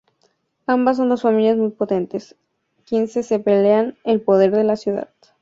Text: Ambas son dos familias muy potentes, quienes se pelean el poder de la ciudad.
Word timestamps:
Ambas 0.65 0.97
son 0.97 1.09
dos 1.09 1.21
familias 1.21 1.57
muy 1.57 1.69
potentes, 1.69 2.35
quienes 2.87 3.11
se 3.11 3.37
pelean 3.37 3.95
el 4.03 4.19
poder 4.19 4.49
de 4.49 4.63
la 4.63 4.75
ciudad. 4.75 5.09